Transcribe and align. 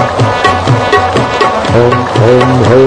home, 1.74 2.06
home, 2.18 2.64
home. 2.66 2.87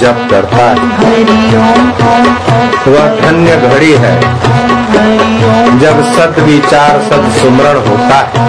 जप 0.00 0.20
करता 0.30 0.66
है 0.66 0.74
वह 2.86 3.16
धन्य 3.16 3.56
घड़ी 3.68 3.90
है 4.04 4.14
जब 5.80 6.00
सद 6.12 6.38
विचार 6.44 7.00
सत 7.02 7.28
सुमरण 7.38 7.76
होता 7.88 8.18
है 8.18 8.48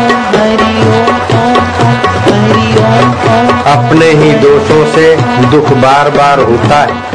अपने 3.73 4.09
ही 4.22 4.31
दोषों 4.39 4.85
से 4.94 5.16
दुख 5.51 5.73
बार 5.78 6.09
बार 6.12 6.39
होता 6.41 6.79
है 6.81 7.12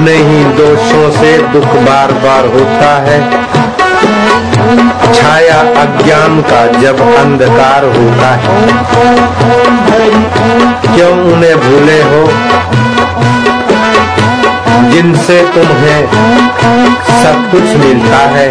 अपने 0.00 0.16
ही 0.16 0.44
दोषों 0.44 1.10
से 1.10 1.38
दुख 1.38 1.64
बार 1.64 2.12
बार 2.12 2.46
होता 2.46 2.92
है। 3.02 3.18
छाया 5.14 5.58
अज्ञान 5.82 6.40
का 6.42 6.66
जब 6.80 7.00
अंधकार 7.16 7.84
होता 7.84 8.30
है। 8.36 8.68
क्यों 10.94 11.12
उन्हें 11.32 11.56
भूले 11.56 11.98
हो? 12.02 12.22
जिनसे 14.90 15.42
तुम्हें 15.54 16.08
सब 17.22 17.50
कुछ 17.50 17.76
मिलता 17.84 18.22
है। 18.36 18.48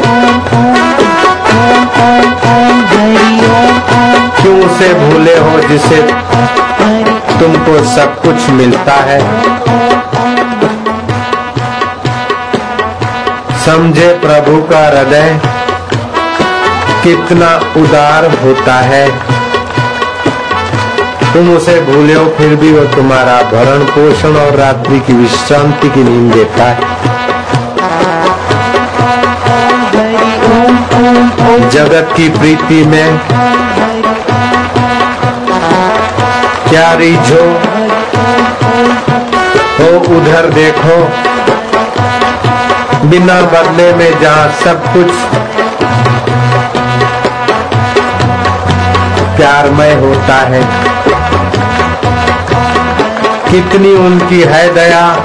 क्यों 4.42 4.60
उसे 4.62 4.94
भूले 4.94 5.38
हो 5.40 5.60
जिसे 5.60 6.02
तुमको 7.40 7.84
सब 7.96 8.22
कुछ 8.22 8.50
मिलता 8.50 8.94
है? 8.94 9.50
समझे 13.70 14.08
प्रभु 14.14 14.62
का 14.62 14.78
हृदय, 14.88 15.40
कितना 17.04 17.50
उदार 17.82 18.26
होता 18.44 18.76
है। 18.76 19.10
तुम 21.34 21.52
उसे 21.58 21.76
भूले 21.82 22.14
हो 22.14 22.24
फिर 22.38 22.56
भी 22.56 22.72
वो 22.74 22.86
तुम्हारा 22.86 23.36
भरण 23.52 23.84
पोषण 23.88 24.36
और 24.36 24.56
रात्रि 24.56 25.00
की 25.00 25.14
विश्रांति 25.14 25.90
की 25.90 26.04
नींद 26.04 26.34
देता 26.34 26.64
है। 26.64 26.80
जगत 31.70 32.14
की 32.18 32.30
प्रीति 32.30 32.84
में 32.86 33.18
क्या 36.70 36.92
रीझो? 36.94 37.44
हो 39.80 39.98
उधर 40.18 40.50
देखो 40.54 40.98
बिना 43.04 43.42
बदले 43.42 43.94
में 43.94 44.20
जहाँ 44.20 44.50
सब 44.64 44.84
कुछ 44.94 45.12
प्यारमय 49.38 49.94
होता 49.94 50.36
है। 50.36 50.62
कितनी 53.52 53.94
उनकी 53.94 54.42
है 54.42 54.74
दया, 54.74 55.18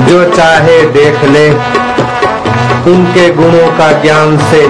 जो 0.00 0.30
चाहे 0.30 0.82
देख 0.86 1.24
ले। 1.24 1.50
उनके 2.92 3.30
गुणों 3.30 3.78
का 3.78 3.92
ज्ञान 3.92 4.38
से 4.38 4.68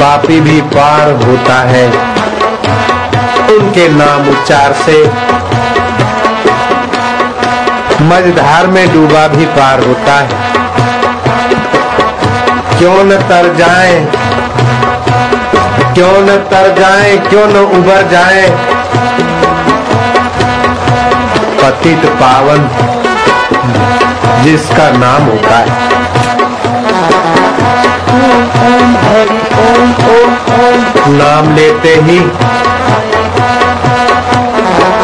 पापी 0.00 0.40
भी 0.40 0.60
पार 0.60 1.10
होता 1.10 1.60
है। 1.60 1.88
उनके 3.58 3.88
नाम 3.88 4.28
उच्चार 4.28 4.72
से 4.72 5.10
मझधार 8.02 8.66
में 8.66 8.92
डूबा 8.92 9.28
भी 9.28 9.46
पार 9.46 9.80
होता 9.80 10.14
है। 10.14 10.45
क्यों 12.78 13.04
न 13.04 13.16
तर 13.28 13.54
जाए? 13.54 13.94
क्यों 15.94 16.12
न 16.12 16.36
तर 16.50 16.74
जाए? 16.78 17.16
क्यों 17.16 17.46
न 17.46 17.56
उबर 17.56 18.08
जाए? 18.10 18.42
पतित 21.60 22.04
पावन, 22.04 22.68
जिसका 24.44 24.90
नाम 24.90 25.22
होता 25.22 25.56
है। 25.56 25.70
नाम 31.08 31.54
लेते 31.54 31.94
ही 32.02 32.20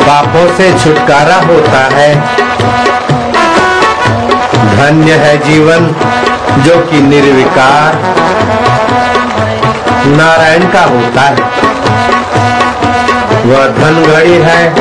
पापों 0.07 0.47
से 0.57 0.73
छुटकारा 0.79 1.37
होता 1.37 1.89
है। 1.93 2.15
धन्य 4.77 5.13
है 5.13 5.37
जीवन। 5.39 5.95
जो 6.59 6.77
कि 6.87 7.01
निर्विकार 7.01 7.95
नारायण 10.09 10.63
का 10.73 10.83
होता 10.85 11.21
है। 11.21 11.37
वह 13.47 13.67
धन 13.79 14.03
घड़ी 14.13 14.37
है 14.43 14.75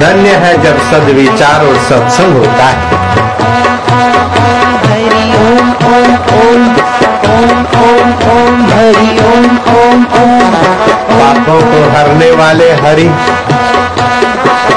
धन्य 0.00 0.30
है 0.36 0.52
जब 0.62 0.78
सदविचार 0.90 1.66
और 1.66 1.76
सत्संग 1.88 2.36
होता 2.36 2.64
है। 2.64 2.94
ओम 5.36 5.68
ओम 5.86 6.12
ओम 6.34 6.62
ओम 7.30 7.50
ओम 7.80 8.08
ओम 8.30 8.62
हरि 8.66 9.10
ओम 9.24 9.44
ओम 9.74 10.04
ओम। 10.20 10.54
पापों 11.10 11.60
को 11.62 11.80
हरने 11.90 12.30
वाले 12.30 12.70
हरि 12.72 13.08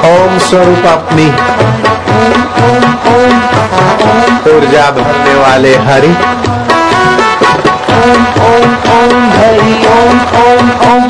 ओम 0.10 0.38
स्वरूप 0.40 0.86
अपनी। 0.88 1.28
ऊर्जा 4.60 4.86
भरने 4.96 5.34
वाले 5.36 5.70
हरि 5.88 6.08
ओम 7.98 8.24
ओम 8.48 8.74
ओम 8.96 9.14
हरि 9.36 9.76
ओम 9.92 10.18
ओम 10.40 10.72
ओम 10.88 11.06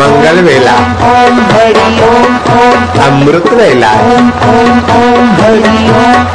मंगल 0.00 0.40
वेला 0.48 0.74
ओम 1.12 1.40
हरि 1.52 1.86
ओम 2.08 2.36
ओम 2.56 3.00
अमृत 3.06 3.48
वेला 3.60 3.92
ओम 4.10 4.28
ओम 4.50 4.92
ओम 4.96 5.32
हरि 5.40 5.88
ओम 6.02 6.28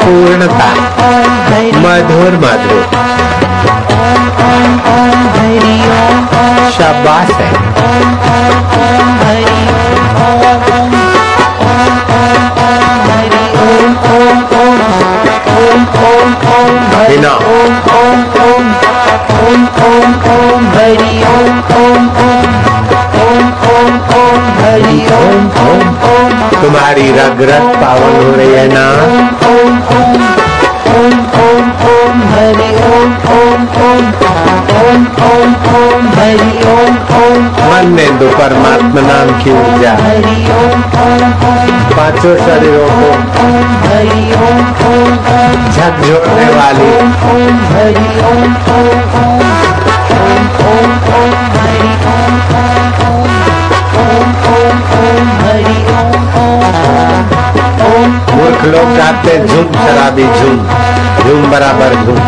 पूर्णता 0.00 0.72
मधुर 1.84 2.40
मधुर 2.46 2.82
ओम 4.00 4.74
ओम 4.96 5.30
हरि 5.38 5.78
ओम 6.00 6.36
ओम 6.40 6.70
शाबाश 6.78 7.36
है 7.42 7.52
ओम 17.14 17.74
तुम्हारी 26.62 27.12
रग 27.12 27.42
रग 27.42 27.66
पावन 27.74 28.26
हो 28.26 28.36
रही 28.36 28.52
है 28.52 28.68
ना? 28.68 28.86
मन 37.70 37.88
में 37.88 38.18
दो 38.18 38.28
परमात्मा 38.28 39.00
नाम 39.00 39.44
की 39.44 39.50
ऊर्जा। 39.50 39.92
पाँचों 41.96 42.36
शरीरों 42.36 42.88
को 42.88 43.08
ओम 43.44 43.64
हरि 43.64 44.32
ओम 44.34 44.58
ओम 44.58 44.83
ओम 44.83 44.83
झकझोरने 45.14 46.48
वाली। 46.56 46.90
मूर्ख 58.34 58.64
लोग 58.64 58.88
गाते 58.96 59.36
झूम 59.46 59.72
शराबी 59.74 60.24
झूम 60.24 60.56
झूम 61.24 61.50
बराबर 61.50 61.94
झूम 61.94 62.18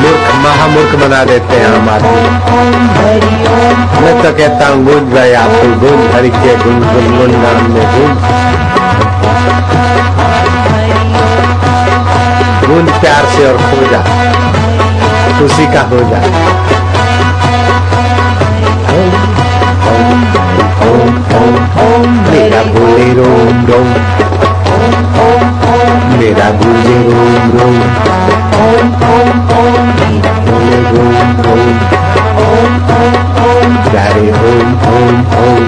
मूर्ख, 0.00 0.26
महामूर्ख 0.44 0.94
बना 1.00 1.24
देते 1.24 1.56
हैं 1.56 1.68
हम 1.68 1.88
आदमी। 1.88 2.22
मैं 4.02 4.14
तो 4.22 4.30
कहता 4.38 4.68
हूँ 4.68 4.84
गूंज 4.84 5.12
भाई 5.14 5.32
आप 5.40 5.50
तो 5.62 5.68
गूंज 5.80 6.14
हरि 6.14 6.30
के 6.36 6.54
गुन 6.64 6.80
गुन 6.82 7.16
गुन 7.18 7.34
नाम 7.42 7.70
में 7.72 7.86
गूंज 7.94 8.57
से 13.28 13.46
और 13.46 13.56
खो 13.56 13.90
जा। 13.90 14.00
खुशी 15.38 15.66
का 15.66 15.82
हो 15.82 15.98
जा। 16.00 16.20
मेरा 22.30 22.62
बोले 22.62 23.12
रोम 23.14 23.66
रोम। 23.66 23.88
मेरा 26.18 26.50
गूंजे 26.50 26.96
रोम 27.02 27.58
रोम। 27.58 27.78
प्यारे 33.90 34.30
ओम 34.32 34.72
ओम 34.88 35.16
ओम 35.38 35.62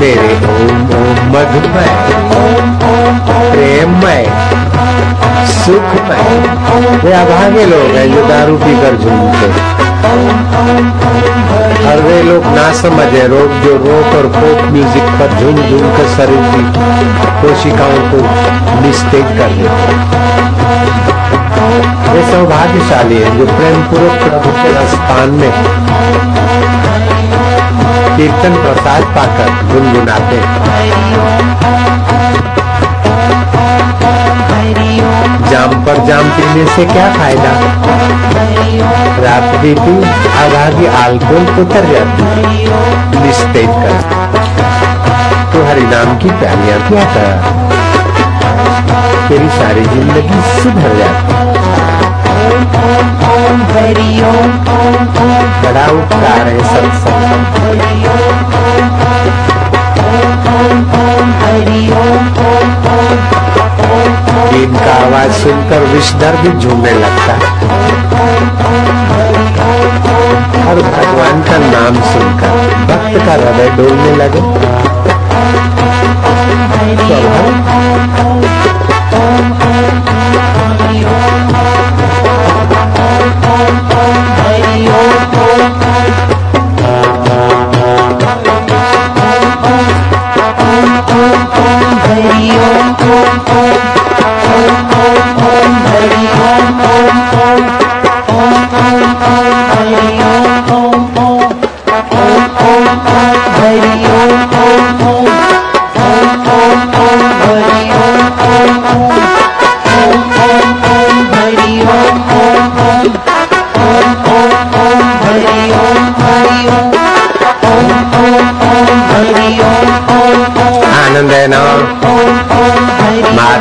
मेरे 0.00 0.34
ओम 0.36 0.76
ओम 0.96 1.16
मधुमय। 3.72 4.47
प्रेममय 5.68 6.42
सुखमय 6.48 7.00
वे 7.04 7.12
अभागे 7.12 7.64
लोग 7.66 7.90
हैं 7.94 8.04
जो 8.12 8.20
दारू 8.28 8.56
पीकर 8.58 8.94
झूमते 8.96 9.48
और 11.88 12.00
वे 12.02 12.22
लोग 12.22 12.44
ना 12.54 12.66
समझे 12.72 13.24
रोग, 13.28 13.50
जो 13.64 13.72
रोक 13.84 14.14
और 14.16 14.28
फोक 14.32 14.58
म्यूज़िक 14.72 15.10
पर 15.18 15.28
झूम 15.40 15.56
झूम 15.68 15.84
कर 15.96 16.06
शरीर 16.16 16.44
की 16.54 16.62
कोशिकाओं 17.42 18.00
को 18.10 18.18
निस्तेज 18.80 19.28
कर 19.38 19.50
देते 19.58 19.92
वे 22.12 22.22
सौभाग्यशाली 22.30 23.16
है, 23.16 23.36
जो 23.38 23.46
प्रेम 23.46 23.82
पूर्वक 23.82 24.14
प्रभु 24.22 24.50
के 24.62 24.70
स्थान 24.88 25.28
में 25.40 25.52
कीर्तन 28.16 28.54
प्रसाद 28.62 29.02
पाकर 29.16 29.48
गुनगुनाते 29.72 30.36
हैं। 30.36 30.50
जाम 35.50 35.74
पर 35.86 35.96
जाम 36.06 36.28
पीने 36.28 36.66
से 36.66 36.84
क्या 36.84 37.06
फ़ायदा? 37.14 37.52
रात 39.24 39.56
बीती 39.62 39.96
आगागी 40.38 40.86
अल्कोहल 40.86 41.62
उतर 41.62 41.84
जाती। 41.92 42.22
निस्तेज 43.22 43.68
कर। 43.68 43.94
तो 45.52 45.64
हरि 45.66 45.86
नाम 45.86 46.16
की 46.18 46.30
प्यालियाँ 46.30 46.80
क्या 46.88 47.04
कर? 47.14 47.32
तेरी 49.28 49.48
सारी 49.48 49.84
ज़िंदगी 49.84 50.40
सुधर 50.62 50.96
जाती। 50.98 51.36
बड़ा 55.64 55.86
उपकार 55.86 56.48
है 56.48 56.58
सत्संग 56.58 58.27
आवाज़ 65.08 65.32
सुनकर 65.32 65.84
विषधर 65.90 66.36
भी 66.36 66.50
झूमने 66.60 66.90
लगता 66.92 67.34
है। 67.34 67.46
और 70.68 70.80
भगवान 70.88 71.40
का 71.42 71.58
नाम 71.58 71.94
सुनकर 72.08 72.52
भक्त 72.90 73.16
का 73.26 73.32
हृदय 73.32 73.70
डोलने 73.76 74.12
लगे। 74.16 74.42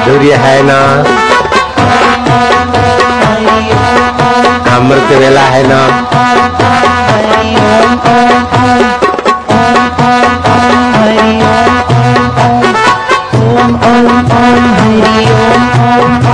माधुर्य 0.08 0.36
है 0.36 0.62
ना? 0.64 0.78
अमृत 4.76 5.10
वेला 5.12 5.42
है 5.42 5.64
ना? 5.68 5.82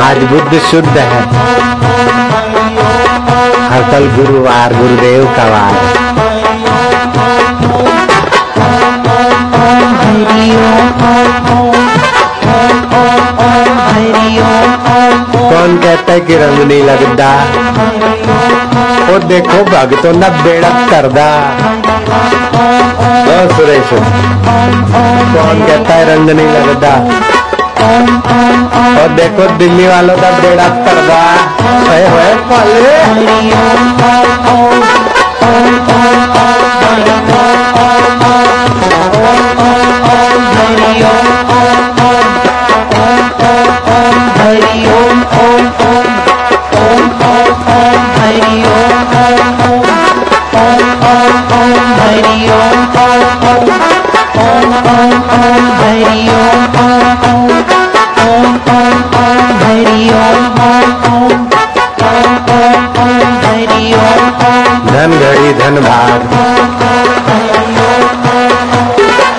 आज 0.03 0.23
बुद्ध 0.23 0.59
शुद्ध 0.71 0.97
है। 0.97 1.21
हर 3.71 3.91
कल 3.91 4.07
गुरुवार, 4.15 4.73
गुरुदेव 4.73 5.25
का 5.37 5.49
वार। 5.49 6.02
कहता 15.83 16.11
है 16.11 16.19
कि 16.19 16.35
रंग 16.35 16.59
नहीं 16.59 16.83
लगता। 16.83 17.45
देखो 19.07 19.19
देखो 19.19 19.63
भगतो 19.63 20.11
ना 20.11 20.29
बेड़ा 20.29 20.69
करदा। 20.69 21.27
ओ 23.23 23.57
सुरेश। 23.57 23.89
कौन 25.35 25.63
कहता 25.67 25.93
है 25.93 26.15
रंग 26.15 26.29
नहीं 26.29 26.47
लगता? 26.47 26.93
और 29.01 29.09
देखो, 29.09 29.47
दिल्ली 29.57 29.87
वालों 29.87 30.15
का 30.15 30.31
बेड़ा 30.31 30.67
करदा। 30.67 31.21
है 31.91 32.07
है 32.07 32.35
पाले। 32.35 33.03
धन 65.03 65.13
घड़ी 65.19 65.53
धन 65.53 65.77
भाग 65.83 66.21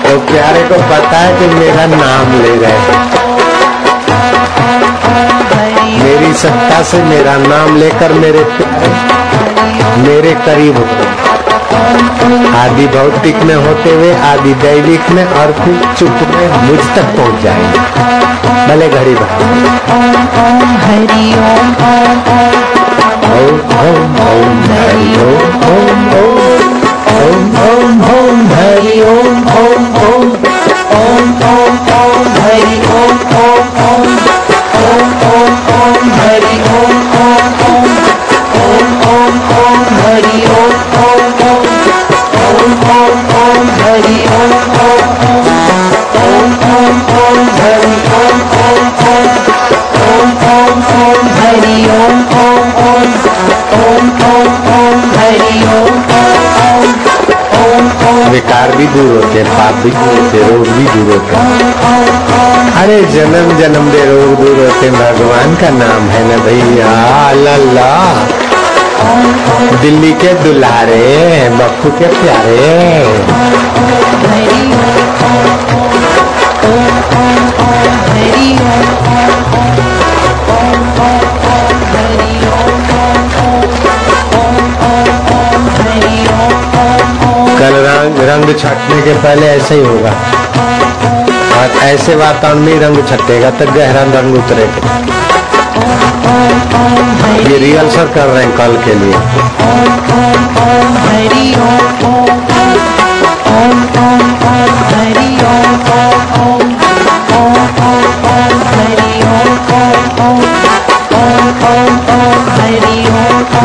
तो 0.03 0.17
प्यारे 0.27 0.61
को 0.63 0.75
पता 0.89 1.19
है 1.19 1.31
कि 1.39 1.47
मेरा 1.53 1.85
नाम 1.93 2.33
ले 2.41 2.51
रहे 2.55 2.79
मेरी 6.03 6.33
सत्ता 6.33 6.81
से 6.89 7.01
मेरा 7.03 7.35
नाम 7.45 7.77
लेकर 7.77 8.13
मेरे 8.19 8.43
मेरे 10.03 10.33
करीब 10.45 10.77
आदि 12.61 12.87
भौतिक 12.97 13.43
में 13.47 13.55
होते 13.55 13.95
हुए 13.95 14.13
आदि 14.29 14.53
दैविक 14.65 15.09
में 15.09 15.25
और 15.25 15.55
फिर 15.63 15.81
चुप 15.99 16.15
में 16.35 16.47
मुझ 16.67 16.79
तक 16.95 17.07
पहुँच 17.17 17.41
जाएँगे। 17.43 17.79
भले 18.67 18.89
घड़ी 18.89 19.15
भाग 19.15 19.41
ओम 20.45 20.63
हरि 20.85 21.25
ओम 21.45 21.67
ओम 21.89 22.17
ओम 22.35 22.63
ओम 23.35 23.57
ओम 23.81 24.15
ओम 24.25 24.63
हरि 24.71 25.09
ओम 25.21 25.33
ओम। 25.33 25.44
विकार 58.31 58.71
भी 58.75 58.85
दूर 58.87 59.09
होते 59.15 59.39
हैं, 59.39 59.47
पाप 59.49 59.75
भी 59.83 59.91
दूर 59.91 60.19
होते 60.19 60.39
रोग 60.47 60.67
भी 60.67 60.85
दूर 60.85 61.11
होते 61.11 61.33
अरे 62.81 62.97
जन्म 63.13 63.47
जन्म 63.59 63.89
दे 63.91 64.01
रोग 64.05 64.33
दूर 64.39 64.59
होते 64.59 64.89
भगवान 64.91 65.55
का 65.55 65.69
नाम 65.77 66.09
है 66.09 66.23
ना 66.29 66.37
भैया? 66.45 66.91
लल्ला 67.43 67.91
दिल्ली 69.81 70.11
के 70.21 70.33
दुलारे 70.43 71.49
बप्पू 71.59 71.89
के 71.99 72.07
प्यारे। 72.15 72.65
रंग 88.25 88.53
छटने 88.59 89.01
के 89.01 89.13
पहले 89.23 89.47
ऐसे 89.47 89.75
ही 89.75 89.81
होगा। 89.81 90.11
और 91.55 91.69
ऐसे 91.83 92.15
वातावरण 92.15 92.59
में 92.59 92.79
रंग 92.79 92.97
छटेगा 93.09 93.49
तो 93.59 93.65
गहरा 93.71 94.03
रंग 94.15 94.35
उतरेगा। 94.35 94.79
ये 97.49 97.57
रिहर्सल 97.57 98.07
कर 98.15 98.27
रहे 98.27 98.43
हैं 98.43 98.57
कल 98.57 98.77
के 98.85 98.93
लिए। 98.95 99.17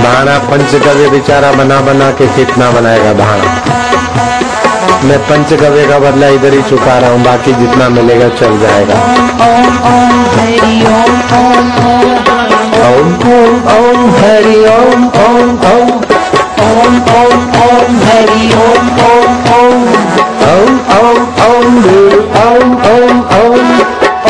भाड़ा 0.03 0.39
पंचगव्य 0.51 1.09
बेचारा 1.11 1.51
बना 1.53 1.81
बना 1.83 2.11
के 2.11 2.27
कितना 2.37 2.71
बनाएगा 2.71 3.13
भाड़ा? 3.15 3.60
मैं 5.09 5.19
पंचगव्य 5.29 5.87
का 5.89 5.99
बदला 5.99 6.29
इधर 6.37 6.53
ही 6.53 6.63
चुका 6.69 6.99
रहा 6.99 7.11
हूँ 7.11 7.23
बाकी 7.25 7.53
जितना 7.61 7.89
मिलेगा 7.89 8.29
चल 8.41 8.59
जाएगा 8.61 8.97
ओम 12.89 13.15
ओम 13.31 13.55
ओम 13.75 14.11
हरि 14.17 14.59
ओम 14.73 15.07
ओम 15.21 15.49
ओम 15.71 15.91
ओम 16.67 16.99
ओम 17.15 17.39
ओम 17.63 17.97
हरि 18.05 18.53
ओम 18.59 18.91
ओम 19.07 19.31
ओम 19.57 19.89
ओम 20.51 20.77
ओम 20.99 21.19
ओम 21.47 21.81
गुरु 21.87 22.15
ओम 22.43 22.77
ओम 22.91 23.19
ओम 23.41 23.65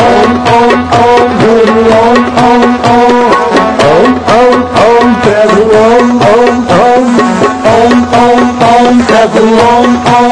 ओम 0.01 0.31
ओम 0.51 0.79
ओम 0.99 1.37
गुरु 1.41 1.83
ओम 1.99 2.25
ओम 2.45 2.63
ओम 2.91 3.19
ओम 3.89 4.13
ओम 4.37 4.63
ओम 4.85 5.13
प्रभु 5.25 5.61
ओम 5.81 6.11
ओम 6.31 6.63
ओम 6.79 7.15
ओम 7.71 8.03
ओम 8.21 8.63
ओम 8.69 9.01
प्रभु 9.07 9.45
ओम 9.67 9.97
ओम 10.15 10.30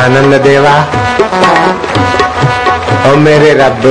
आनंद 0.00 0.34
देवा। 0.42 0.74
ओ 3.08 3.16
मेरे 3.24 3.50
रब 3.54 3.84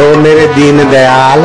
ओ 0.00 0.06
मेरे 0.24 0.46
दीन 0.54 0.78
दयाल। 0.90 1.40